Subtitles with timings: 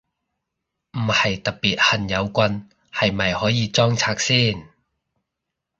[0.93, 4.67] 唔係特別恨有棍，係咪可以裝拆先？